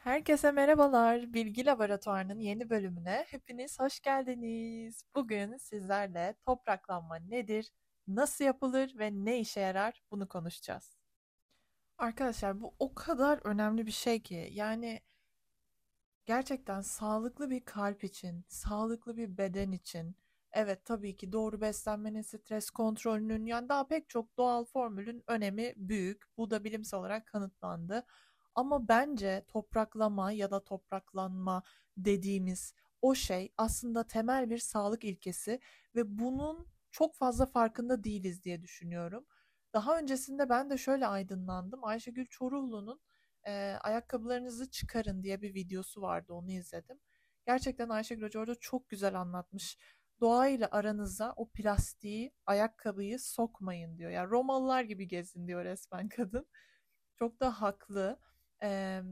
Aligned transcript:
Herkese 0.00 0.50
merhabalar. 0.52 1.32
Bilgi 1.34 1.66
Laboratuvarı'nın 1.66 2.38
yeni 2.38 2.70
bölümüne 2.70 3.26
hepiniz 3.28 3.80
hoş 3.80 4.00
geldiniz. 4.00 5.04
Bugün 5.14 5.56
sizlerle 5.56 6.34
topraklanma 6.46 7.16
nedir, 7.16 7.72
nasıl 8.08 8.44
yapılır 8.44 8.98
ve 8.98 9.10
ne 9.12 9.40
işe 9.40 9.60
yarar 9.60 10.02
bunu 10.10 10.28
konuşacağız. 10.28 10.96
Arkadaşlar 11.98 12.60
bu 12.60 12.74
o 12.78 12.94
kadar 12.94 13.40
önemli 13.44 13.86
bir 13.86 13.92
şey 13.92 14.22
ki 14.22 14.48
yani 14.52 15.00
gerçekten 16.26 16.80
sağlıklı 16.80 17.50
bir 17.50 17.64
kalp 17.64 18.04
için, 18.04 18.44
sağlıklı 18.48 19.16
bir 19.16 19.38
beden 19.38 19.72
için 19.72 20.16
evet 20.52 20.84
tabii 20.84 21.16
ki 21.16 21.32
doğru 21.32 21.60
beslenmenin, 21.60 22.22
stres 22.22 22.70
kontrolünün 22.70 23.46
yani 23.46 23.68
daha 23.68 23.86
pek 23.86 24.08
çok 24.08 24.36
doğal 24.36 24.64
formülün 24.64 25.22
önemi 25.26 25.72
büyük. 25.76 26.22
Bu 26.36 26.50
da 26.50 26.64
bilimsel 26.64 27.00
olarak 27.00 27.26
kanıtlandı. 27.26 28.06
Ama 28.60 28.88
bence 28.88 29.44
topraklama 29.48 30.32
ya 30.32 30.50
da 30.50 30.64
topraklanma 30.64 31.62
dediğimiz 31.96 32.74
o 33.02 33.14
şey 33.14 33.52
aslında 33.56 34.06
temel 34.06 34.50
bir 34.50 34.58
sağlık 34.58 35.04
ilkesi 35.04 35.60
ve 35.94 36.18
bunun 36.18 36.66
çok 36.90 37.14
fazla 37.16 37.46
farkında 37.46 38.04
değiliz 38.04 38.44
diye 38.44 38.62
düşünüyorum. 38.62 39.26
Daha 39.74 39.98
öncesinde 39.98 40.48
ben 40.48 40.70
de 40.70 40.78
şöyle 40.78 41.06
aydınlandım. 41.06 41.84
Ayşegül 41.84 42.26
Çoruhlu'nun 42.26 43.00
e, 43.46 43.52
ayakkabılarınızı 43.80 44.70
çıkarın 44.70 45.22
diye 45.22 45.42
bir 45.42 45.54
videosu 45.54 46.02
vardı 46.02 46.32
onu 46.32 46.50
izledim. 46.50 47.00
Gerçekten 47.46 47.88
Ayşegül 47.88 48.22
Hoca 48.24 48.40
orada 48.40 48.54
çok 48.54 48.88
güzel 48.88 49.20
anlatmış. 49.20 49.78
Doğayla 50.20 50.68
aranıza 50.70 51.32
o 51.36 51.48
plastiği, 51.48 52.32
ayakkabıyı 52.46 53.18
sokmayın 53.18 53.98
diyor. 53.98 54.10
Yani 54.10 54.30
Romalılar 54.30 54.82
gibi 54.82 55.08
gezin 55.08 55.46
diyor 55.46 55.64
resmen 55.64 56.08
kadın. 56.08 56.46
Çok 57.16 57.40
da 57.40 57.60
haklı. 57.62 58.18
Eee 58.62 59.02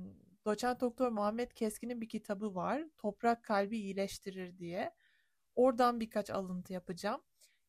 Doçent 0.47 0.81
Doktor 0.81 1.09
Muhammed 1.09 1.51
Keskin'in 1.53 2.01
bir 2.01 2.09
kitabı 2.09 2.55
var. 2.55 2.85
Toprak 2.99 3.45
kalbi 3.45 3.79
iyileştirir 3.79 4.59
diye. 4.59 4.95
Oradan 5.55 6.01
birkaç 6.01 6.31
alıntı 6.31 6.73
yapacağım. 6.73 7.21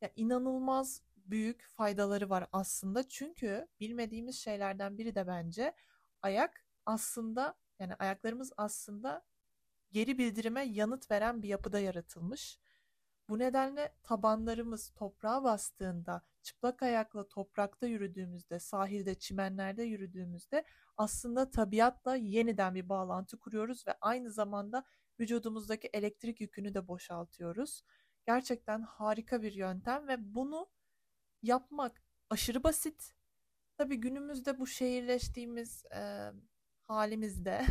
Ya 0.02 0.12
inanılmaz 0.16 1.02
büyük 1.18 1.68
faydaları 1.70 2.30
var 2.30 2.48
aslında. 2.52 3.08
Çünkü 3.10 3.68
bilmediğimiz 3.80 4.36
şeylerden 4.40 4.98
biri 4.98 5.16
de 5.16 5.28
bence 5.28 5.74
ayak 6.22 6.66
aslında 6.86 7.56
yani 7.80 7.96
ayaklarımız 7.96 8.54
aslında 8.58 9.26
geri 9.92 10.18
bildirime 10.18 10.64
yanıt 10.66 11.12
veren 11.12 11.42
bir 11.44 11.48
yapıda 11.50 11.80
yaratılmış. 11.80 12.60
Bu 13.30 13.40
nedenle 13.40 13.96
tabanlarımız 14.04 14.90
toprağa 14.90 15.44
bastığında, 15.44 16.22
çıplak 16.44 16.84
ayakla 16.84 17.28
toprakta 17.28 17.88
yürüdüğümüzde, 17.88 18.60
sahilde, 18.60 19.16
çimenlerde 19.16 19.84
yürüdüğümüzde 19.84 20.66
aslında 20.98 21.52
tabiatla 21.52 22.16
yeniden 22.16 22.76
bir 22.76 22.90
bağlantı 22.90 23.40
kuruyoruz 23.40 23.88
ve 23.88 23.94
aynı 24.02 24.32
zamanda 24.32 24.84
vücudumuzdaki 25.20 25.90
elektrik 25.94 26.42
yükünü 26.42 26.74
de 26.74 26.88
boşaltıyoruz. 26.88 27.84
Gerçekten 28.28 28.82
harika 28.82 29.42
bir 29.42 29.54
yöntem 29.54 30.08
ve 30.08 30.36
bunu 30.36 30.70
yapmak 31.44 32.04
aşırı 32.30 32.64
basit. 32.64 33.14
Tabii 33.78 33.96
günümüzde 33.98 34.60
bu 34.60 34.68
şehirleştiğimiz 34.68 35.86
e, 35.86 36.32
halimizde 36.88 37.66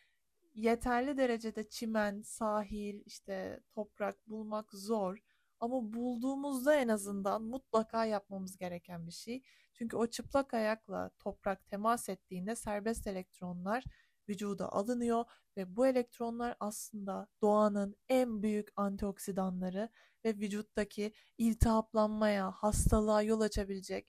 yeterli 0.54 1.16
derecede 1.16 1.68
çimen, 1.68 2.22
sahil, 2.22 3.02
işte 3.06 3.60
toprak 3.72 4.28
bulmak 4.28 4.72
zor. 4.72 5.18
Ama 5.60 5.92
bulduğumuzda 5.92 6.74
en 6.74 6.88
azından 6.88 7.42
mutlaka 7.42 8.04
yapmamız 8.04 8.56
gereken 8.56 9.06
bir 9.06 9.12
şey. 9.12 9.42
Çünkü 9.74 9.96
o 9.96 10.06
çıplak 10.06 10.54
ayakla 10.54 11.10
toprak 11.18 11.66
temas 11.66 12.08
ettiğinde 12.08 12.56
serbest 12.56 13.06
elektronlar 13.06 13.84
vücuda 14.28 14.72
alınıyor 14.72 15.24
ve 15.56 15.76
bu 15.76 15.86
elektronlar 15.86 16.56
aslında 16.60 17.28
doğanın 17.42 17.96
en 18.08 18.42
büyük 18.42 18.68
antioksidanları 18.76 19.88
ve 20.24 20.36
vücuttaki 20.36 21.12
iltihaplanmaya, 21.38 22.50
hastalığa 22.50 23.22
yol 23.22 23.40
açabilecek, 23.40 24.08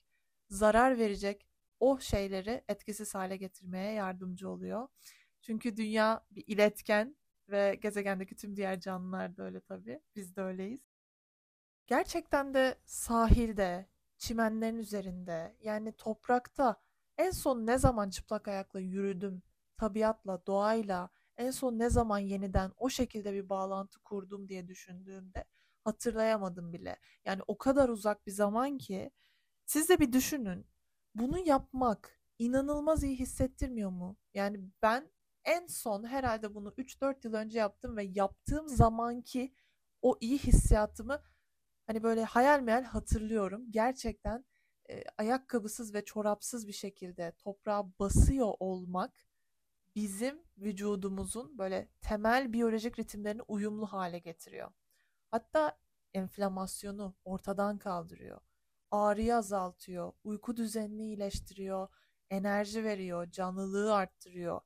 zarar 0.50 0.97
verecek 0.97 1.47
o 1.80 2.00
şeyleri 2.00 2.64
etkisiz 2.68 3.16
hale 3.16 3.38
getirmeye 3.38 3.91
yardımcı 3.94 4.50
oluyor. 4.50 4.88
Çünkü 5.41 5.78
dünya 5.78 6.25
bir 6.31 6.44
iletken 6.47 7.16
ve 7.50 7.75
gezegendeki 7.81 8.36
tüm 8.36 8.56
diğer 8.56 8.80
canlılar 8.80 9.38
da 9.38 9.44
öyle 9.44 9.62
tabii. 9.62 10.00
Biz 10.16 10.36
de 10.36 10.41
öyleyiz. 10.41 10.95
Gerçekten 11.88 12.53
de 12.53 12.75
sahilde, 12.85 13.90
çimenlerin 14.18 14.78
üzerinde, 14.78 15.56
yani 15.62 15.91
toprakta 15.91 16.81
en 17.18 17.31
son 17.31 17.66
ne 17.68 17.78
zaman 17.78 18.09
çıplak 18.09 18.47
ayakla 18.47 18.79
yürüdüm, 18.79 19.44
tabiatla, 19.78 20.46
doğayla, 20.47 21.09
en 21.38 21.51
son 21.51 21.79
ne 21.79 21.90
zaman 21.90 22.19
yeniden 22.19 22.72
o 22.78 22.90
şekilde 22.90 23.34
bir 23.34 23.50
bağlantı 23.50 24.00
kurdum 24.00 24.50
diye 24.50 24.68
düşündüğümde 24.68 25.46
hatırlayamadım 25.84 26.73
bile. 26.73 27.00
Yani 27.25 27.41
o 27.47 27.57
kadar 27.57 27.90
uzak 27.90 28.28
bir 28.28 28.31
zaman 28.31 28.78
ki 28.78 29.12
siz 29.66 29.90
de 29.90 30.00
bir 30.00 30.13
düşünün. 30.13 30.67
Bunu 31.16 31.40
yapmak 31.40 32.19
inanılmaz 32.40 33.03
iyi 33.03 33.19
hissettirmiyor 33.19 33.90
mu? 33.90 34.17
Yani 34.34 34.59
ben 34.81 35.12
en 35.44 35.67
son 35.67 36.03
herhalde 36.03 36.56
bunu 36.56 36.73
3-4 36.78 37.28
yıl 37.28 37.34
önce 37.34 37.59
yaptım 37.59 37.97
ve 37.97 38.03
yaptığım 38.03 38.67
zamanki 38.67 39.53
o 40.02 40.17
iyi 40.22 40.38
hissiyatımı 40.38 41.22
hani 41.88 42.03
böyle 42.03 42.23
hayal 42.23 42.59
meyal 42.62 42.84
hatırlıyorum. 42.84 43.72
Gerçekten 43.72 44.46
e, 44.90 45.03
ayakkabısız 45.18 45.94
ve 45.94 46.06
çorapsız 46.06 46.68
bir 46.68 46.73
şekilde 46.73 47.34
toprağa 47.38 48.00
basıyor 48.00 48.53
olmak 48.59 49.28
bizim 49.96 50.44
vücudumuzun 50.57 51.57
böyle 51.57 51.90
temel 52.01 52.53
biyolojik 52.53 53.00
ritimlerini 53.00 53.41
uyumlu 53.41 53.85
hale 53.85 54.19
getiriyor. 54.19 54.72
Hatta 55.31 55.78
enflamasyonu 56.13 57.16
ortadan 57.25 57.78
kaldırıyor. 57.78 58.41
Ağrıyı 58.91 59.35
azaltıyor, 59.35 60.13
uyku 60.23 60.57
düzenini 60.57 61.03
iyileştiriyor, 61.03 61.88
enerji 62.29 62.84
veriyor, 62.84 63.31
canlılığı 63.31 63.96
arttırıyor 63.96 64.62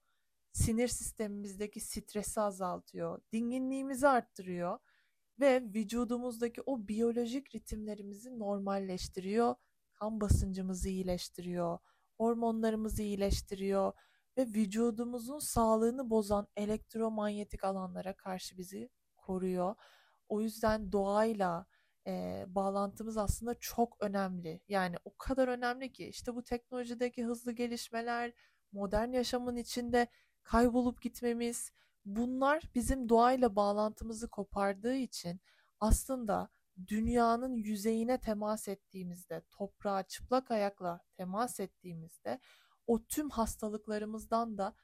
sinir 0.53 0.88
sistemimizdeki 0.88 1.80
stresi 1.80 2.41
azaltıyor, 2.41 3.22
dinginliğimizi 3.31 4.07
arttırıyor 4.07 4.80
ve 5.40 5.62
vücudumuzdaki 5.64 6.62
o 6.66 6.88
biyolojik 6.88 7.56
ritimlerimizi 7.56 8.40
normalleştiriyor, 8.40 9.56
kan 9.94 10.22
basıncımızı 10.22 10.90
iyileştiriyor, 10.90 11.80
hormonlarımızı 12.18 13.04
iyileştiriyor 13.04 13.94
ve 14.38 14.46
vücudumuzun 14.46 15.40
sağlığını 15.40 16.10
bozan 16.10 16.48
elektromanyetik 16.58 17.64
alanlara 17.64 18.14
karşı 18.16 18.58
bizi 18.58 18.90
koruyor. 19.18 19.76
O 20.30 20.42
yüzden 20.42 20.92
doğayla 20.92 21.66
e, 22.08 22.46
bağlantımız 22.48 23.18
aslında 23.18 23.56
çok 23.60 23.98
önemli. 24.00 24.62
Yani 24.68 24.96
o 25.06 25.18
kadar 25.18 25.48
önemli 25.48 25.92
ki 25.94 26.08
işte 26.08 26.36
bu 26.36 26.44
teknolojideki 26.44 27.26
hızlı 27.26 27.52
gelişmeler, 27.52 28.34
modern 28.72 29.12
yaşamın 29.12 29.56
içinde 29.56 30.08
kaybolup 30.44 31.02
gitmemiz 31.02 31.72
bunlar 32.06 32.64
bizim 32.76 33.10
doğayla 33.10 33.56
bağlantımızı 33.56 34.30
kopardığı 34.30 34.96
için 34.96 35.42
aslında 35.80 36.50
dünyanın 36.88 37.56
yüzeyine 37.56 38.20
temas 38.20 38.68
ettiğimizde, 38.68 39.42
toprağa 39.50 40.04
çıplak 40.04 40.52
ayakla 40.52 41.02
temas 41.18 41.60
ettiğimizde 41.60 42.40
o 42.88 43.04
tüm 43.06 43.30
hastalıklarımızdan 43.30 44.58
da 44.58 44.76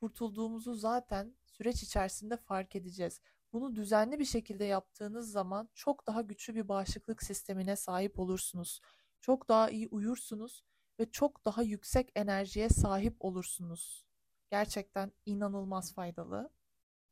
kurtulduğumuzu 0.00 0.74
zaten 0.74 1.36
süreç 1.44 1.82
içerisinde 1.82 2.36
fark 2.36 2.76
edeceğiz. 2.76 3.20
Bunu 3.52 3.74
düzenli 3.74 4.18
bir 4.18 4.24
şekilde 4.24 4.64
yaptığınız 4.64 5.30
zaman 5.30 5.68
çok 5.74 6.06
daha 6.06 6.22
güçlü 6.22 6.54
bir 6.54 6.68
bağışıklık 6.68 7.22
sistemine 7.22 7.76
sahip 7.76 8.18
olursunuz. 8.18 8.80
Çok 9.20 9.48
daha 9.48 9.70
iyi 9.70 9.88
uyursunuz 9.88 10.64
ve 11.00 11.10
çok 11.10 11.44
daha 11.44 11.62
yüksek 11.62 12.12
enerjiye 12.14 12.68
sahip 12.68 13.16
olursunuz 13.20 14.06
gerçekten 14.52 15.12
inanılmaz 15.26 15.94
faydalı. 15.94 16.50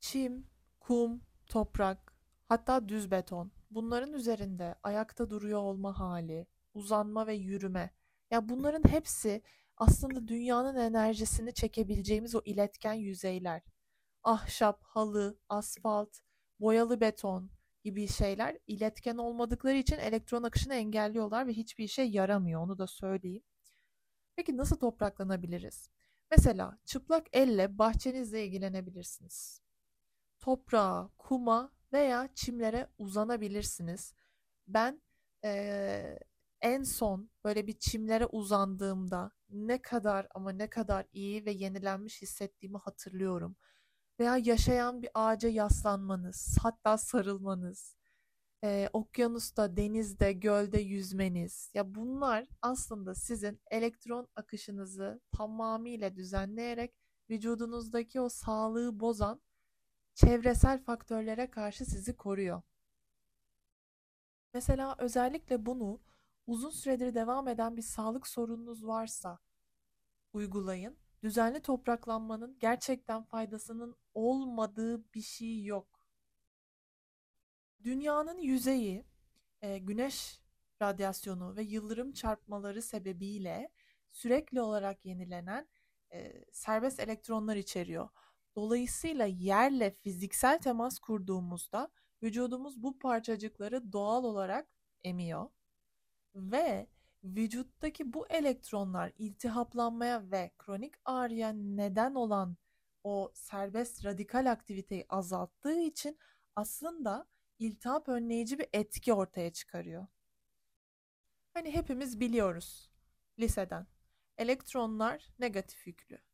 Çim, 0.00 0.46
kum, 0.80 1.22
toprak, 1.46 2.14
hatta 2.48 2.88
düz 2.88 3.10
beton. 3.10 3.52
Bunların 3.70 4.12
üzerinde 4.12 4.74
ayakta 4.82 5.30
duruyor 5.30 5.60
olma 5.60 5.98
hali, 5.98 6.46
uzanma 6.74 7.26
ve 7.26 7.34
yürüme. 7.34 7.90
Ya 8.30 8.48
bunların 8.48 8.88
hepsi 8.90 9.42
aslında 9.76 10.28
dünyanın 10.28 10.76
enerjisini 10.76 11.54
çekebileceğimiz 11.54 12.34
o 12.34 12.42
iletken 12.44 12.92
yüzeyler. 12.92 13.62
Ahşap, 14.22 14.82
halı, 14.82 15.38
asfalt, 15.48 16.18
boyalı 16.60 17.00
beton 17.00 17.50
gibi 17.84 18.08
şeyler 18.08 18.58
iletken 18.66 19.16
olmadıkları 19.16 19.76
için 19.76 19.98
elektron 19.98 20.42
akışını 20.42 20.74
engelliyorlar 20.74 21.46
ve 21.46 21.52
hiçbir 21.52 21.84
işe 21.84 22.02
yaramıyor 22.02 22.60
onu 22.60 22.78
da 22.78 22.86
söyleyeyim. 22.86 23.42
Peki 24.36 24.56
nasıl 24.56 24.76
topraklanabiliriz? 24.76 25.90
Mesela 26.30 26.78
çıplak 26.84 27.26
elle 27.32 27.78
bahçenizle 27.78 28.46
ilgilenebilirsiniz. 28.46 29.62
Toprağa, 30.40 31.10
kuma 31.18 31.72
veya 31.92 32.28
çimlere 32.34 32.88
uzanabilirsiniz. 32.98 34.14
Ben 34.68 35.02
ee, 35.44 36.18
en 36.60 36.82
son 36.82 37.30
böyle 37.44 37.66
bir 37.66 37.78
çimlere 37.78 38.26
uzandığımda 38.26 39.30
ne 39.50 39.82
kadar 39.82 40.26
ama 40.34 40.52
ne 40.52 40.70
kadar 40.70 41.06
iyi 41.12 41.46
ve 41.46 41.50
yenilenmiş 41.50 42.22
hissettiğimi 42.22 42.78
hatırlıyorum. 42.78 43.56
veya 44.20 44.36
yaşayan 44.36 45.02
bir 45.02 45.10
ağaca 45.14 45.48
yaslanmanız, 45.48 46.58
hatta 46.62 46.98
sarılmanız, 46.98 47.96
e, 48.64 48.88
okyanusta, 48.92 49.76
denizde, 49.76 50.32
gölde 50.32 50.80
yüzmeniz. 50.80 51.70
Ya 51.74 51.94
bunlar 51.94 52.46
aslında 52.62 53.14
sizin 53.14 53.60
elektron 53.70 54.28
akışınızı 54.36 55.20
tamamıyla 55.32 56.16
düzenleyerek 56.16 56.94
vücudunuzdaki 57.30 58.20
o 58.20 58.28
sağlığı 58.28 59.00
bozan 59.00 59.40
çevresel 60.14 60.82
faktörlere 60.84 61.50
karşı 61.50 61.84
sizi 61.84 62.16
koruyor. 62.16 62.62
Mesela 64.54 64.94
özellikle 64.98 65.66
bunu 65.66 66.00
uzun 66.46 66.70
süredir 66.70 67.14
devam 67.14 67.48
eden 67.48 67.76
bir 67.76 67.82
sağlık 67.82 68.26
sorununuz 68.26 68.86
varsa 68.86 69.38
uygulayın. 70.32 70.96
Düzenli 71.22 71.62
topraklanmanın 71.62 72.56
gerçekten 72.60 73.22
faydasının 73.22 73.96
olmadığı 74.14 75.14
bir 75.14 75.22
şey 75.22 75.64
yok. 75.64 76.06
Dünyanın 77.82 78.38
yüzeyi 78.38 79.04
e, 79.62 79.78
güneş 79.78 80.40
radyasyonu 80.82 81.56
ve 81.56 81.62
yıldırım 81.62 82.12
çarpmaları 82.12 82.82
sebebiyle 82.82 83.70
sürekli 84.12 84.60
olarak 84.60 85.04
yenilenen 85.06 85.68
e, 86.12 86.44
serbest 86.52 87.00
elektronlar 87.00 87.56
içeriyor. 87.56 88.08
Dolayısıyla 88.60 89.26
yerle 89.26 89.90
fiziksel 89.90 90.58
temas 90.58 90.98
kurduğumuzda 90.98 91.88
vücudumuz 92.22 92.82
bu 92.82 92.98
parçacıkları 92.98 93.92
doğal 93.92 94.24
olarak 94.24 94.68
emiyor 95.04 95.50
ve 96.34 96.86
vücuttaki 97.24 98.12
bu 98.12 98.26
elektronlar 98.28 99.12
iltihaplanmaya 99.18 100.30
ve 100.30 100.50
kronik 100.58 100.94
ağrıya 101.04 101.52
neden 101.52 102.14
olan 102.14 102.56
o 103.04 103.32
serbest 103.34 104.04
radikal 104.04 104.50
aktiviteyi 104.50 105.06
azalttığı 105.08 105.80
için 105.80 106.18
aslında 106.56 107.26
iltihap 107.58 108.08
önleyici 108.08 108.58
bir 108.58 108.68
etki 108.72 109.12
ortaya 109.12 109.52
çıkarıyor. 109.52 110.06
Hani 111.54 111.70
hepimiz 111.70 112.20
biliyoruz 112.20 112.90
liseden. 113.38 113.86
Elektronlar 114.38 115.28
negatif 115.38 115.86
yüklü. 115.86 116.29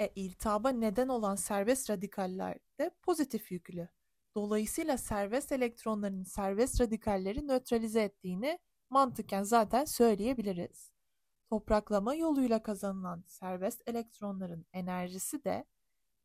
E, 0.00 0.08
iltihaba 0.14 0.68
neden 0.68 1.08
olan 1.08 1.34
serbest 1.34 1.90
radikaller 1.90 2.58
de 2.78 2.90
pozitif 3.02 3.50
yüklü. 3.52 3.88
Dolayısıyla 4.34 4.98
serbest 4.98 5.52
elektronların 5.52 6.22
serbest 6.22 6.80
radikalleri 6.80 7.48
nötralize 7.48 8.02
ettiğini 8.02 8.58
mantıken 8.90 9.42
zaten 9.42 9.84
söyleyebiliriz. 9.84 10.92
Topraklama 11.50 12.14
yoluyla 12.14 12.62
kazanılan 12.62 13.24
serbest 13.26 13.88
elektronların 13.88 14.66
enerjisi 14.72 15.44
de 15.44 15.64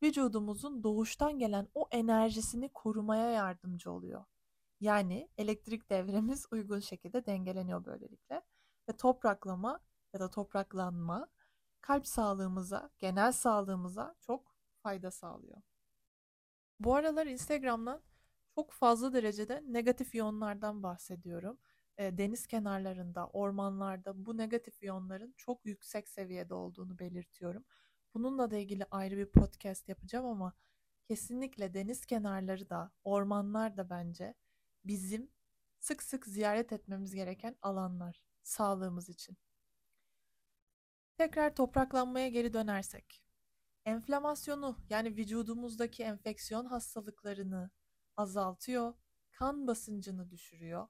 vücudumuzun 0.04 0.84
doğuştan 0.84 1.40
gelen 1.40 1.68
o 1.74 1.88
enerjisini 1.92 2.70
korumaya 2.70 3.30
yardımcı 3.30 3.92
oluyor. 3.92 4.26
Yani 4.80 5.30
elektrik 5.38 5.90
devremiz 5.90 6.46
uygun 6.52 6.80
şekilde 6.80 7.26
dengeleniyor 7.26 7.86
böylelikle 7.86 8.42
ve 8.90 8.98
topraklama 8.98 9.80
ya 10.14 10.20
da 10.20 10.30
topraklanma 10.30 11.28
kalp 11.86 12.08
sağlığımıza, 12.08 12.90
genel 13.00 13.32
sağlığımıza 13.32 14.16
çok 14.22 14.56
fayda 14.84 15.12
sağlıyor. 15.12 15.62
Bu 16.80 16.96
aralar 16.96 17.28
Instagram'dan 17.28 18.02
çok 18.56 18.72
fazla 18.72 19.14
derecede 19.14 19.64
negatif 19.68 20.16
iyonlardan 20.16 20.84
bahsediyorum. 20.84 21.58
Deniz 22.00 22.48
kenarlarında, 22.48 23.28
ormanlarda 23.28 24.26
bu 24.26 24.38
negatif 24.38 24.84
iyonların 24.84 25.34
çok 25.38 25.66
yüksek 25.66 26.10
seviyede 26.10 26.54
olduğunu 26.54 27.00
belirtiyorum. 27.00 27.66
Bununla 28.14 28.52
da 28.52 28.58
ilgili 28.58 28.86
ayrı 28.92 29.18
bir 29.18 29.32
podcast 29.32 29.90
yapacağım 29.90 30.26
ama 30.26 30.54
kesinlikle 31.08 31.74
deniz 31.74 32.06
kenarları 32.06 32.70
da, 32.70 32.92
ormanlar 33.04 33.78
da 33.78 33.90
bence 33.90 34.34
bizim 34.86 35.30
sık 35.80 36.04
sık 36.04 36.26
ziyaret 36.26 36.74
etmemiz 36.74 37.16
gereken 37.16 37.56
alanlar 37.62 38.22
sağlığımız 38.44 39.10
için. 39.10 39.38
Tekrar 41.18 41.56
topraklanmaya 41.56 42.28
geri 42.28 42.54
dönersek. 42.54 43.22
Enflamasyonu 43.86 44.78
yani 44.90 45.18
vücudumuzdaki 45.18 46.04
enfeksiyon 46.04 46.66
hastalıklarını 46.66 47.70
azaltıyor, 48.18 48.94
kan 49.32 49.68
basıncını 49.68 50.32
düşürüyor 50.32 50.88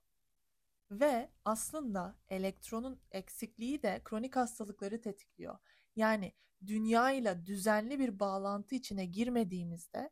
ve 0.91 1.31
aslında 1.45 2.15
elektronun 2.29 3.01
eksikliği 3.11 3.83
de 3.83 4.01
kronik 4.03 4.35
hastalıkları 4.35 5.01
tetikliyor. 5.01 5.57
Yani 5.95 6.33
dünya 6.67 7.11
ile 7.11 7.45
düzenli 7.45 7.99
bir 7.99 8.19
bağlantı 8.19 8.75
içine 8.75 9.05
girmediğimizde 9.05 10.09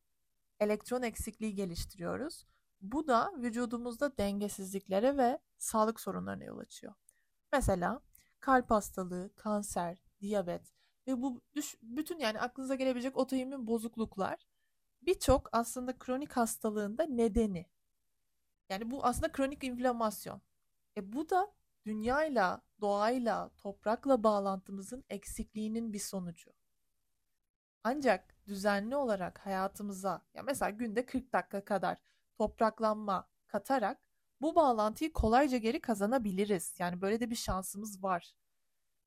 elektron 0.59 1.01
eksikliği 1.01 1.55
geliştiriyoruz. 1.55 2.45
Bu 2.81 3.07
da 3.07 3.33
vücudumuzda 3.37 4.17
dengesizliklere 4.17 5.17
ve 5.17 5.39
sağlık 5.57 5.99
sorunlarına 5.99 6.43
yol 6.43 6.57
açıyor. 6.57 6.93
Mesela 7.51 8.01
kalp 8.39 8.71
hastalığı, 8.71 9.35
kanser, 9.35 10.02
diyabet 10.23 10.73
ve 11.07 11.21
bu 11.21 11.41
düş, 11.55 11.75
bütün 11.81 12.19
yani 12.19 12.39
aklınıza 12.39 12.75
gelebilecek 12.75 13.17
otoimmün 13.17 13.67
bozukluklar 13.67 14.47
birçok 15.01 15.49
aslında 15.51 15.97
kronik 15.97 16.31
hastalığında 16.31 17.03
nedeni. 17.03 17.65
Yani 18.69 18.91
bu 18.91 19.05
aslında 19.05 19.31
kronik 19.31 19.63
inflamasyon. 19.63 20.41
E 20.97 21.13
bu 21.13 21.29
da 21.29 21.53
dünyayla, 21.85 22.61
doğayla, 22.81 23.49
toprakla 23.57 24.23
bağlantımızın 24.23 25.03
eksikliğinin 25.09 25.93
bir 25.93 25.99
sonucu. 25.99 26.51
Ancak 27.83 28.35
düzenli 28.47 28.95
olarak 28.95 29.45
hayatımıza 29.45 30.21
ya 30.33 30.43
mesela 30.43 30.69
günde 30.69 31.05
40 31.05 31.33
dakika 31.33 31.65
kadar 31.65 31.97
topraklanma 32.37 33.29
katarak 33.47 33.99
bu 34.41 34.55
bağlantıyı 34.55 35.13
kolayca 35.13 35.57
geri 35.57 35.81
kazanabiliriz. 35.81 36.75
Yani 36.79 37.01
böyle 37.01 37.19
de 37.19 37.29
bir 37.29 37.35
şansımız 37.35 38.03
var. 38.03 38.33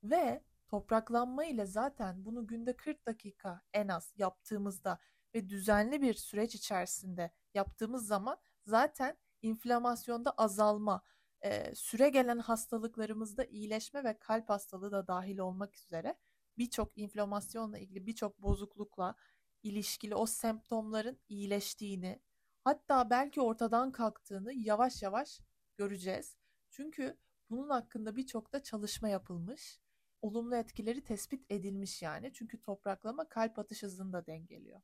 Ve 0.02 0.42
topraklanma 0.68 1.44
ile 1.44 1.66
zaten 1.66 2.24
bunu 2.24 2.46
günde 2.46 2.76
40 2.76 3.06
dakika 3.06 3.62
en 3.72 3.88
az 3.88 4.12
yaptığımızda 4.16 4.98
ve 5.34 5.48
düzenli 5.48 6.02
bir 6.02 6.14
süreç 6.14 6.54
içerisinde 6.54 7.30
yaptığımız 7.54 8.06
zaman 8.06 8.38
zaten 8.64 9.16
inflamasyonda 9.42 10.30
azalma, 10.30 11.02
e, 11.42 11.74
süre 11.74 12.08
gelen 12.08 12.38
hastalıklarımızda 12.38 13.44
iyileşme 13.44 14.04
ve 14.04 14.18
kalp 14.18 14.48
hastalığı 14.48 14.92
da 14.92 15.06
dahil 15.06 15.38
olmak 15.38 15.76
üzere 15.76 16.16
birçok 16.58 16.98
inflamasyonla 16.98 17.78
ilgili 17.78 18.06
birçok 18.06 18.42
bozuklukla 18.42 19.14
ilişkili 19.62 20.14
o 20.14 20.26
semptomların 20.26 21.18
iyileştiğini 21.28 22.20
hatta 22.64 23.10
belki 23.10 23.40
ortadan 23.40 23.92
kalktığını 23.92 24.52
yavaş 24.52 25.02
yavaş 25.02 25.40
göreceğiz. 25.76 26.36
Çünkü 26.70 27.18
bunun 27.50 27.70
hakkında 27.70 28.16
birçok 28.16 28.52
da 28.52 28.62
çalışma 28.62 29.08
yapılmış. 29.08 29.80
Olumlu 30.22 30.56
etkileri 30.56 31.04
tespit 31.04 31.50
edilmiş 31.50 32.02
yani. 32.02 32.32
Çünkü 32.34 32.60
topraklama 32.60 33.28
kalp 33.28 33.58
atış 33.58 33.82
hızını 33.82 34.12
da 34.12 34.26
dengeliyor. 34.26 34.80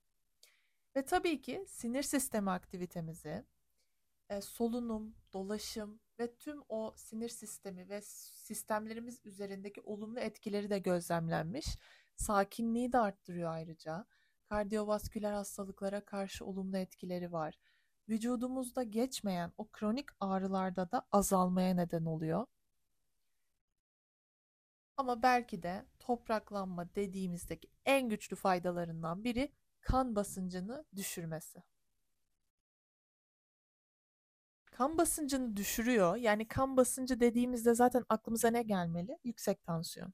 Ve 0.96 1.04
tabii 1.04 1.40
ki 1.40 1.64
sinir 1.68 2.02
sistemi 2.02 2.50
aktivitemizi, 2.50 3.44
e, 4.30 4.40
solunum, 4.40 5.14
dolaşım 5.32 6.00
ve 6.18 6.36
tüm 6.36 6.62
o 6.68 6.94
sinir 6.96 7.28
sistemi 7.28 7.88
ve 7.88 8.00
sistemlerimiz 8.02 9.20
üzerindeki 9.24 9.80
olumlu 9.80 10.20
etkileri 10.20 10.70
de 10.70 10.78
gözlemlenmiş. 10.78 11.66
Sakinliği 12.16 12.92
de 12.92 12.98
arttırıyor 12.98 13.50
ayrıca. 13.50 14.06
Kardiyovasküler 14.44 15.32
hastalıklara 15.32 16.04
karşı 16.04 16.44
olumlu 16.44 16.76
etkileri 16.78 17.32
var. 17.32 17.58
Vücudumuzda 18.08 18.82
geçmeyen 18.82 19.52
o 19.58 19.68
kronik 19.68 20.06
ağrılarda 20.20 20.90
da 20.90 21.06
azalmaya 21.12 21.74
neden 21.74 22.04
oluyor. 22.04 22.46
Ama 24.96 25.22
belki 25.22 25.62
de 25.62 25.86
topraklanma 26.00 26.94
dediğimizdeki 26.94 27.68
en 27.86 28.08
güçlü 28.08 28.36
faydalarından 28.36 29.24
biri 29.24 29.52
kan 29.80 30.16
basıncını 30.16 30.84
düşürmesi. 30.96 31.62
Kan 34.72 34.98
basıncını 34.98 35.56
düşürüyor. 35.56 36.16
Yani 36.16 36.48
kan 36.48 36.76
basıncı 36.76 37.20
dediğimizde 37.20 37.74
zaten 37.74 38.04
aklımıza 38.08 38.48
ne 38.50 38.62
gelmeli? 38.62 39.18
Yüksek 39.24 39.64
tansiyon. 39.64 40.12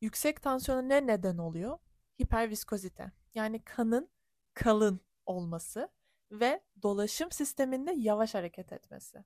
Yüksek 0.00 0.42
tansiyona 0.42 0.82
ne 0.82 1.06
neden 1.06 1.38
oluyor? 1.38 1.78
Hiperviskozite. 2.22 3.12
Yani 3.34 3.64
kanın 3.64 4.10
kalın 4.54 5.00
olması 5.26 5.88
ve 6.30 6.62
dolaşım 6.82 7.32
sisteminde 7.32 7.92
yavaş 7.96 8.34
hareket 8.34 8.72
etmesi. 8.72 9.24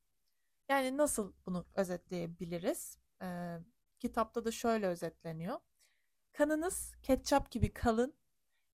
Yani 0.68 0.96
nasıl 0.96 1.32
bunu 1.46 1.66
özetleyebiliriz? 1.74 2.98
Ee, 3.22 3.58
kitapta 4.04 4.44
da 4.44 4.50
şöyle 4.50 4.86
özetleniyor. 4.86 5.60
Kanınız 6.32 6.94
ketçap 7.02 7.50
gibi 7.50 7.72
kalın 7.72 8.14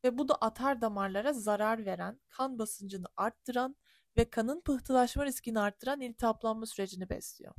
ve 0.05 0.19
bu 0.19 0.29
da 0.29 0.35
atar 0.35 0.81
damarlara 0.81 1.33
zarar 1.33 1.85
veren, 1.87 2.21
kan 2.29 2.59
basıncını 2.59 3.07
arttıran 3.17 3.77
ve 4.17 4.31
kanın 4.31 4.61
pıhtılaşma 4.61 5.27
riskini 5.27 5.61
arttıran 5.61 6.01
iltihaplanma 6.01 6.67
sürecini 6.67 7.11
besliyor. 7.11 7.55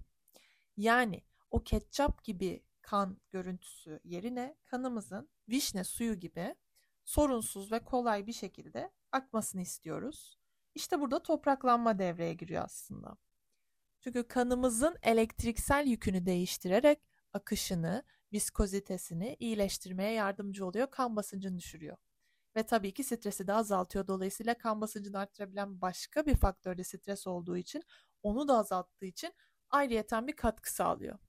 Yani 0.78 1.24
o 1.52 1.64
ketçap 1.64 2.24
gibi 2.24 2.64
kan 2.82 3.18
görüntüsü 3.30 4.00
yerine 4.04 4.58
kanımızın 4.66 5.30
vişne 5.50 5.84
suyu 5.84 6.16
gibi 6.20 6.56
sorunsuz 7.06 7.72
ve 7.72 7.80
kolay 7.80 8.28
bir 8.28 8.34
şekilde 8.34 8.92
akmasını 9.12 9.62
istiyoruz. 9.62 10.38
İşte 10.76 11.00
burada 11.00 11.24
topraklanma 11.24 12.00
devreye 12.00 12.34
giriyor 12.34 12.64
aslında. 12.64 13.18
Çünkü 14.00 14.28
kanımızın 14.28 14.98
elektriksel 15.04 15.88
yükünü 15.88 16.26
değiştirerek 16.26 17.11
akışını, 17.34 18.04
viskozitesini 18.34 19.38
iyileştirmeye 19.40 20.12
yardımcı 20.12 20.66
oluyor, 20.66 20.92
kan 20.92 21.16
basıncını 21.16 21.58
düşürüyor. 21.58 21.98
Ve 22.56 22.64
tabii 22.64 22.94
ki 22.94 23.04
stresi 23.04 23.48
de 23.48 23.54
azaltıyor. 23.54 24.08
Dolayısıyla 24.08 24.58
kan 24.58 24.82
basıncını 24.82 25.20
arttırabilen 25.20 25.82
başka 25.82 26.26
bir 26.26 26.36
faktör 26.36 26.78
de 26.78 26.84
stres 26.84 27.28
olduğu 27.28 27.58
için, 27.58 27.84
onu 28.24 28.48
da 28.48 28.58
azalttığı 28.58 29.06
için 29.06 29.34
ayrıyeten 29.70 30.28
bir 30.28 30.36
katkı 30.36 30.74
sağlıyor. 30.74 31.20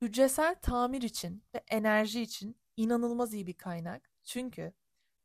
Hücresel 0.00 0.54
tamir 0.62 1.02
için 1.02 1.44
ve 1.54 1.64
enerji 1.68 2.22
için 2.22 2.56
inanılmaz 2.76 3.34
iyi 3.34 3.46
bir 3.46 3.56
kaynak. 3.56 4.10
Çünkü 4.24 4.72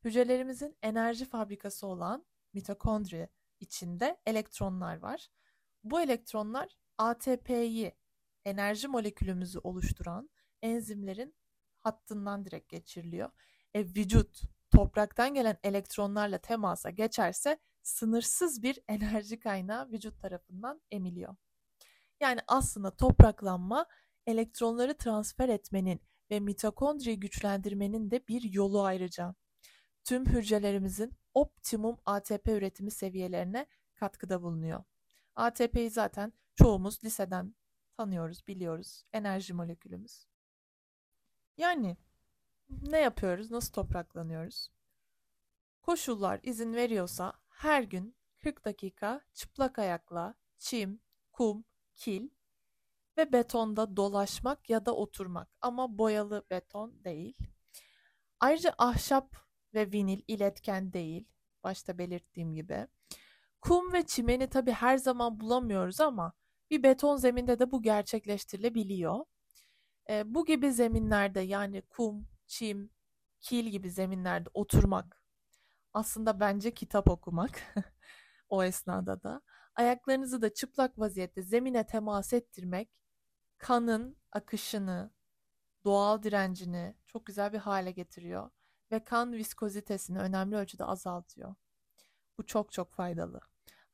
hücrelerimizin 0.04 0.76
enerji 0.82 1.24
fabrikası 1.24 1.86
olan 1.86 2.26
mitokondri 2.52 3.28
içinde 3.60 4.20
elektronlar 4.26 4.96
var. 4.98 5.28
Bu 5.84 6.00
elektronlar 6.00 6.76
ATP'yi 6.98 7.94
enerji 8.44 8.88
molekülümüzü 8.88 9.58
oluşturan 9.58 10.30
enzimlerin 10.62 11.34
hattından 11.80 12.44
direkt 12.44 12.68
geçiriliyor. 12.68 13.30
E, 13.74 13.80
vücut 13.84 14.42
topraktan 14.70 15.34
gelen 15.34 15.58
elektronlarla 15.64 16.38
temasa 16.38 16.90
geçerse 16.90 17.58
sınırsız 17.82 18.62
bir 18.62 18.78
enerji 18.88 19.38
kaynağı 19.38 19.90
vücut 19.90 20.20
tarafından 20.20 20.82
emiliyor. 20.90 21.36
Yani 22.20 22.40
aslında 22.46 22.96
topraklanma 22.96 23.86
elektronları 24.26 24.96
transfer 24.96 25.48
etmenin 25.48 26.00
ve 26.30 26.40
mitokondriyi 26.40 27.20
güçlendirmenin 27.20 28.10
de 28.10 28.28
bir 28.28 28.42
yolu 28.42 28.82
ayrıca. 28.82 29.34
Tüm 30.04 30.26
hücrelerimizin 30.26 31.12
optimum 31.34 31.96
ATP 32.04 32.48
üretimi 32.48 32.90
seviyelerine 32.90 33.66
katkıda 33.94 34.42
bulunuyor. 34.42 34.84
ATP'yi 35.34 35.90
zaten 35.90 36.32
çoğumuz 36.54 37.04
liseden 37.04 37.54
tanıyoruz, 37.96 38.46
biliyoruz. 38.48 39.04
Enerji 39.12 39.54
molekülümüz. 39.54 40.26
Yani 41.56 41.96
ne 42.68 42.98
yapıyoruz? 42.98 43.50
Nasıl 43.50 43.72
topraklanıyoruz? 43.72 44.70
Koşullar 45.82 46.40
izin 46.42 46.74
veriyorsa 46.74 47.32
her 47.48 47.82
gün 47.82 48.16
40 48.38 48.64
dakika 48.64 49.20
çıplak 49.34 49.78
ayakla 49.78 50.34
çim, 50.58 51.00
kum, 51.32 51.64
kil 51.94 52.28
ve 53.16 53.32
betonda 53.32 53.96
dolaşmak 53.96 54.70
ya 54.70 54.86
da 54.86 54.96
oturmak 54.96 55.48
ama 55.60 55.98
boyalı 55.98 56.44
beton 56.50 57.04
değil. 57.04 57.36
Ayrıca 58.40 58.74
ahşap 58.78 59.36
ve 59.74 59.92
vinil 59.92 60.22
iletken 60.28 60.92
değil. 60.92 61.28
Başta 61.64 61.98
belirttiğim 61.98 62.54
gibi. 62.54 62.86
Kum 63.60 63.92
ve 63.92 64.06
çimeni 64.06 64.46
tabii 64.48 64.72
her 64.72 64.98
zaman 64.98 65.40
bulamıyoruz 65.40 66.00
ama 66.00 66.32
bir 66.72 66.82
beton 66.82 67.16
zeminde 67.16 67.58
de 67.58 67.70
bu 67.70 67.82
gerçekleştirilebiliyor. 67.82 69.24
E, 70.10 70.34
bu 70.34 70.46
gibi 70.46 70.72
zeminlerde 70.72 71.40
yani 71.40 71.82
kum, 71.82 72.28
çim, 72.46 72.90
kil 73.40 73.64
gibi 73.66 73.90
zeminlerde 73.90 74.50
oturmak 74.54 75.22
aslında 75.94 76.40
bence 76.40 76.74
kitap 76.74 77.08
okumak 77.10 77.60
o 78.48 78.64
esnada 78.64 79.22
da. 79.22 79.42
Ayaklarınızı 79.74 80.42
da 80.42 80.54
çıplak 80.54 80.98
vaziyette 80.98 81.42
zemine 81.42 81.86
temas 81.86 82.32
ettirmek 82.32 82.90
kanın 83.58 84.16
akışını, 84.32 85.10
doğal 85.84 86.22
direncini 86.22 86.96
çok 87.06 87.26
güzel 87.26 87.52
bir 87.52 87.58
hale 87.58 87.90
getiriyor 87.90 88.50
ve 88.92 89.04
kan 89.04 89.32
viskozitesini 89.32 90.18
önemli 90.18 90.56
ölçüde 90.56 90.84
azaltıyor. 90.84 91.54
Bu 92.38 92.46
çok 92.46 92.72
çok 92.72 92.92
faydalı. 92.92 93.40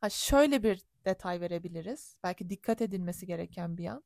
Ha 0.00 0.11
şöyle 0.11 0.62
bir 0.62 0.82
detay 1.08 1.40
verebiliriz. 1.40 2.16
Belki 2.24 2.50
dikkat 2.50 2.82
edilmesi 2.82 3.26
gereken 3.26 3.76
bir 3.76 3.82
yan. 3.84 4.04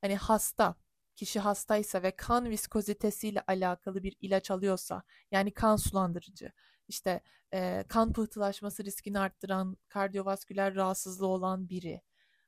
Hani 0.00 0.16
hasta, 0.16 0.76
kişi 1.16 1.40
hastaysa 1.40 2.02
ve 2.02 2.16
kan 2.16 2.50
viskozitesiyle 2.50 3.40
alakalı 3.46 4.02
bir 4.02 4.16
ilaç 4.20 4.50
alıyorsa, 4.50 5.02
yani 5.30 5.54
kan 5.54 5.76
sulandırıcı, 5.76 6.52
işte 6.88 7.20
e, 7.54 7.84
kan 7.88 8.12
pıhtılaşması 8.12 8.84
riskini 8.84 9.18
arttıran, 9.18 9.76
kardiyovasküler 9.88 10.74
rahatsızlığı 10.74 11.26
olan 11.26 11.68
biri. 11.68 12.02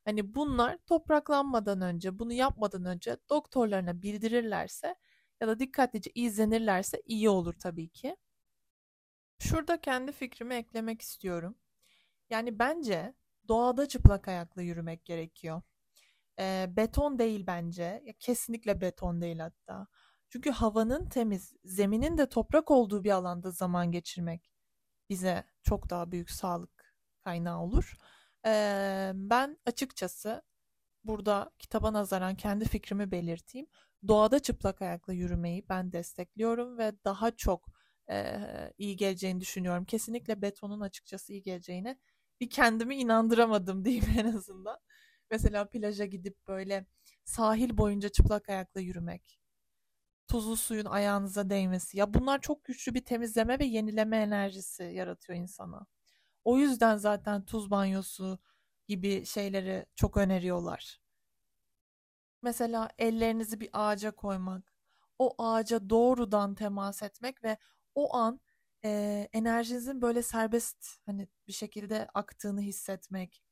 Hani 0.05 0.35
bunlar 0.35 0.79
topraklanmadan 0.87 1.81
önce, 1.81 2.19
bunu 2.19 2.33
yapmadan 2.33 2.85
önce 2.85 3.17
doktorlarına 3.31 4.03
bildirirlerse 4.03 4.95
ya 5.41 5.49
da 5.49 5.59
dikkatlice 5.59 6.11
izlenirlerse 6.15 7.03
iyi 7.07 7.29
olur 7.29 7.55
tabii 7.55 7.89
ki. 7.89 8.17
Şurada 9.39 9.81
kendi 9.81 10.13
fikrimi 10.13 10.55
eklemek 10.55 11.03
istiyorum. 11.03 11.57
Yani 12.31 12.59
bence 12.59 13.15
doğada 13.49 13.89
çıplak 13.89 14.29
ayakla 14.29 14.63
yürümek 14.63 15.05
gerekiyor. 15.05 15.63
E, 16.41 16.67
beton 16.77 17.19
değil 17.19 17.45
bence. 17.47 18.03
Ya 18.07 18.15
kesinlikle 18.21 18.81
beton 18.81 19.21
değil 19.21 19.39
hatta. 19.39 19.87
Çünkü 20.31 20.51
havanın 20.51 21.09
temiz, 21.09 21.55
zeminin 21.65 22.19
de 22.19 22.29
toprak 22.29 22.71
olduğu 22.71 23.05
bir 23.05 23.11
alanda 23.11 23.51
zaman 23.51 23.93
geçirmek 23.93 24.51
bize 25.11 25.45
çok 25.63 25.91
daha 25.91 26.13
büyük 26.13 26.31
sağlık 26.31 26.95
kaynağı 27.25 27.61
olur. 27.61 27.95
E, 28.47 29.13
ben 29.15 29.59
açıkçası 29.67 30.43
burada 31.05 31.51
kitaba 31.59 31.93
nazaran 31.93 32.35
kendi 32.37 32.65
fikrimi 32.65 33.11
belirteyim. 33.11 33.67
Doğada 34.09 34.39
çıplak 34.39 34.83
ayakla 34.83 35.13
yürümeyi 35.13 35.69
ben 35.69 35.93
destekliyorum 35.93 36.79
ve 36.79 36.93
daha 37.05 37.31
çok 37.31 37.69
e, 38.11 38.41
iyi 38.79 38.97
geleceğini 38.97 39.41
düşünüyorum. 39.41 39.85
Kesinlikle 39.85 40.43
betonun 40.43 40.81
açıkçası 40.81 41.33
iyi 41.33 41.43
geleceğine 41.43 41.99
bir 42.45 42.51
kendimi 42.51 42.97
inandıramadım 42.97 43.85
diyeyim 43.85 44.05
en 44.19 44.33
azından. 44.37 44.79
Mesela 45.31 45.69
plaja 45.69 46.05
gidip 46.05 46.49
böyle 46.49 46.87
sahil 47.25 47.77
boyunca 47.79 48.09
çıplak 48.09 48.49
ayakla 48.49 48.81
yürümek. 48.81 49.41
Tuzlu 50.29 50.57
suyun 50.57 50.85
ayağınıza 50.85 51.51
değmesi. 51.51 51.99
Ya 51.99 52.15
bunlar 52.15 52.41
çok 52.41 52.65
güçlü 52.65 52.95
bir 52.95 53.05
temizleme 53.05 53.59
ve 53.59 53.65
yenileme 53.65 54.17
enerjisi 54.17 54.83
yaratıyor 54.85 55.39
insana. 55.39 55.87
O 56.45 56.59
yüzden 56.59 56.97
zaten 56.97 57.45
tuz 57.45 57.71
banyosu 57.71 58.39
gibi 58.89 59.27
şeyleri 59.27 59.87
çok 59.97 60.17
öneriyorlar. 60.17 61.01
Mesela 62.43 62.91
ellerinizi 62.99 63.61
bir 63.61 63.71
ağaca 63.73 64.11
koymak, 64.11 64.75
o 65.19 65.35
ağaca 65.39 65.91
doğrudan 65.91 66.55
temas 66.55 67.03
etmek 67.03 67.45
ve 67.45 67.57
o 67.95 68.17
an 68.17 68.41
e, 68.85 69.29
enerjinizin 69.33 70.03
böyle 70.03 70.23
serbest 70.23 70.87
hani 71.07 71.29
bir 71.49 71.53
şekilde 71.53 72.09
aktığını 72.15 72.61
hissetmek. 72.61 73.43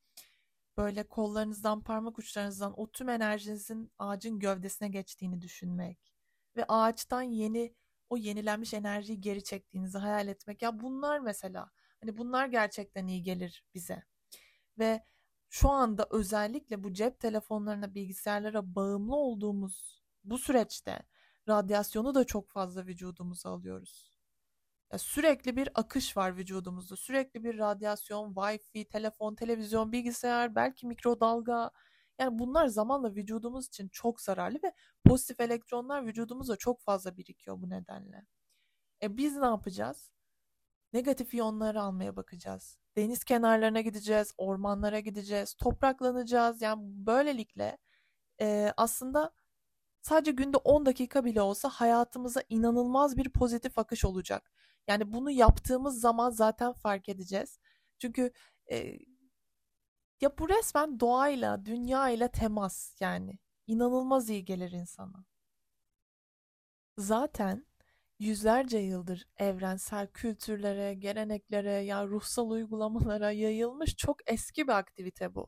Böyle 0.77 1.03
kollarınızdan, 1.03 1.83
parmak 1.83 2.19
uçlarınızdan 2.19 2.79
o 2.79 2.91
tüm 2.91 3.09
enerjinizin 3.09 3.91
ağacın 3.99 4.39
gövdesine 4.39 4.87
geçtiğini 4.87 5.41
düşünmek 5.41 6.13
ve 6.55 6.65
ağaçtan 6.67 7.21
yeni 7.21 7.75
o 8.09 8.17
yenilenmiş 8.17 8.73
enerjiyi 8.73 9.21
geri 9.21 9.43
çektiğinizi 9.43 9.97
hayal 9.97 10.27
etmek. 10.27 10.61
Ya 10.61 10.79
bunlar 10.79 11.19
mesela 11.19 11.71
hani 12.01 12.17
bunlar 12.17 12.47
gerçekten 12.47 13.07
iyi 13.07 13.23
gelir 13.23 13.65
bize. 13.73 14.03
Ve 14.79 15.05
şu 15.49 15.69
anda 15.69 16.07
özellikle 16.11 16.83
bu 16.83 16.93
cep 16.93 17.19
telefonlarına, 17.19 17.95
bilgisayarlara 17.95 18.75
bağımlı 18.75 19.15
olduğumuz 19.15 20.03
bu 20.23 20.37
süreçte 20.37 21.03
radyasyonu 21.49 22.15
da 22.15 22.23
çok 22.25 22.49
fazla 22.49 22.85
vücudumuza 22.85 23.49
alıyoruz. 23.49 24.12
Sürekli 24.97 25.55
bir 25.55 25.69
akış 25.75 26.17
var 26.17 26.37
vücudumuzda. 26.37 26.95
Sürekli 26.95 27.43
bir 27.43 27.57
radyasyon, 27.57 28.33
wifi, 28.35 28.87
telefon, 28.87 29.35
televizyon, 29.35 29.91
bilgisayar, 29.91 30.55
belki 30.55 30.87
mikrodalga. 30.87 31.71
Yani 32.19 32.39
bunlar 32.39 32.67
zamanla 32.67 33.15
vücudumuz 33.15 33.67
için 33.67 33.87
çok 33.89 34.21
zararlı 34.21 34.59
ve 34.63 34.73
pozitif 35.05 35.39
elektronlar 35.39 36.05
vücudumuzda 36.05 36.55
çok 36.55 36.81
fazla 36.81 37.17
birikiyor 37.17 37.61
bu 37.61 37.69
nedenle. 37.69 38.25
E 39.03 39.17
biz 39.17 39.37
ne 39.37 39.45
yapacağız? 39.45 40.11
Negatif 40.93 41.33
iyonları 41.33 41.81
almaya 41.81 42.15
bakacağız. 42.15 42.77
Deniz 42.97 43.23
kenarlarına 43.23 43.81
gideceğiz, 43.81 44.33
ormanlara 44.37 44.99
gideceğiz, 44.99 45.53
topraklanacağız. 45.53 46.61
Yani 46.61 46.81
böylelikle 46.83 47.77
e, 48.41 48.73
aslında 48.77 49.31
sadece 50.01 50.31
günde 50.31 50.57
10 50.57 50.85
dakika 50.85 51.25
bile 51.25 51.41
olsa 51.41 51.69
hayatımıza 51.69 52.43
inanılmaz 52.49 53.17
bir 53.17 53.29
pozitif 53.29 53.77
akış 53.79 54.05
olacak. 54.05 54.52
Yani 54.87 55.13
bunu 55.13 55.31
yaptığımız 55.31 56.01
zaman 56.01 56.29
zaten 56.29 56.73
fark 56.73 57.09
edeceğiz. 57.09 57.59
Çünkü 57.99 58.31
e, 58.71 58.97
ya 60.21 60.37
bu 60.37 60.49
resmen 60.49 60.99
doğayla, 60.99 61.65
dünyayla 61.65 62.27
temas 62.27 63.01
yani. 63.01 63.39
inanılmaz 63.67 64.29
iyi 64.29 64.45
gelir 64.45 64.71
insana. 64.71 65.25
Zaten 66.97 67.65
yüzlerce 68.19 68.77
yıldır 68.77 69.27
evrensel 69.37 70.07
kültürlere, 70.07 70.93
geleneklere, 70.93 71.71
ya 71.71 72.07
ruhsal 72.07 72.49
uygulamalara 72.49 73.31
yayılmış 73.31 73.95
çok 73.95 74.31
eski 74.31 74.67
bir 74.67 74.73
aktivite 74.73 75.35
bu. 75.35 75.47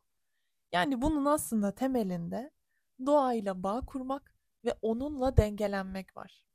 Yani 0.71 1.01
bunun 1.01 1.25
aslında 1.25 1.75
temelinde 1.75 2.51
doğayla 3.05 3.63
bağ 3.63 3.81
kurmak 3.85 4.33
ve 4.65 4.77
onunla 4.81 5.37
dengelenmek 5.37 6.17
var. 6.17 6.45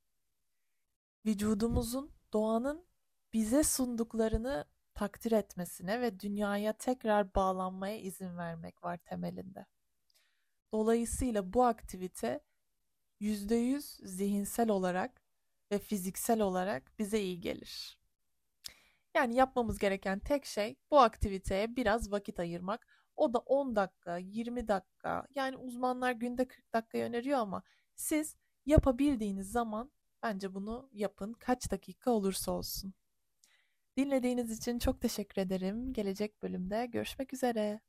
Vücudumuzun 1.26 2.12
doğanın 2.32 2.86
bize 3.32 3.62
sunduklarını 3.62 4.64
takdir 4.94 5.32
etmesine 5.32 6.00
ve 6.00 6.20
dünyaya 6.20 6.72
tekrar 6.72 7.34
bağlanmaya 7.34 7.98
izin 7.98 8.36
vermek 8.36 8.84
var 8.84 8.96
temelinde. 8.96 9.66
Dolayısıyla 10.72 11.52
bu 11.52 11.64
aktivite 11.64 12.40
%100 13.20 14.06
zihinsel 14.06 14.70
olarak 14.70 15.22
ve 15.70 15.78
fiziksel 15.78 16.40
olarak 16.40 16.98
bize 16.98 17.20
iyi 17.20 17.40
gelir. 17.40 17.98
Yani 19.14 19.34
yapmamız 19.34 19.78
gereken 19.78 20.18
tek 20.18 20.44
şey 20.46 20.76
bu 20.90 21.00
aktiviteye 21.00 21.76
biraz 21.76 22.12
vakit 22.12 22.40
ayırmak. 22.40 22.86
O 23.16 23.34
da 23.34 23.38
10 23.38 23.76
dakika, 23.76 24.16
20 24.16 24.68
dakika. 24.68 25.26
Yani 25.34 25.56
uzmanlar 25.56 26.12
günde 26.12 26.48
40 26.48 26.72
dakika 26.72 26.98
öneriyor 26.98 27.38
ama 27.38 27.62
siz 27.94 28.36
yapabildiğiniz 28.66 29.52
zaman 29.52 29.90
bence 30.22 30.54
bunu 30.54 30.88
yapın. 30.92 31.32
Kaç 31.32 31.70
dakika 31.70 32.10
olursa 32.10 32.52
olsun. 32.52 32.94
Dinlediğiniz 33.96 34.58
için 34.58 34.78
çok 34.78 35.00
teşekkür 35.00 35.42
ederim. 35.42 35.92
Gelecek 35.92 36.42
bölümde 36.42 36.86
görüşmek 36.86 37.34
üzere. 37.34 37.80